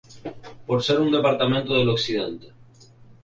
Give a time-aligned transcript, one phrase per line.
[0.67, 2.47] Por ser un departamento del occidente.